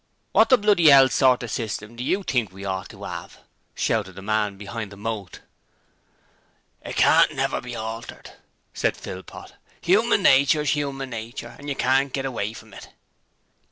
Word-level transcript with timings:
'Wot 0.33 0.49
the 0.49 0.57
bloody 0.57 0.89
'ell 0.91 1.07
sort 1.09 1.43
of 1.43 1.47
a 1.51 1.53
system 1.53 1.95
do 1.95 2.03
YOU 2.03 2.23
think 2.23 2.51
we 2.51 2.65
ought 2.65 2.89
to 2.89 3.05
'ave?' 3.05 3.37
shouted 3.75 4.13
the 4.13 4.23
man 4.23 4.57
behind 4.57 4.91
the 4.91 4.97
moat. 4.97 5.41
'It 6.81 6.95
can't 6.95 7.35
never 7.35 7.61
be 7.61 7.75
altered,' 7.75 8.31
said 8.73 8.97
Philpot. 8.97 9.53
'Human 9.81 10.23
nature's 10.23 10.71
human 10.71 11.11
nature 11.11 11.55
and 11.59 11.69
you 11.69 11.75
can't 11.75 12.13
get 12.13 12.25
away 12.25 12.51
from 12.51 12.73
it.' 12.73 12.89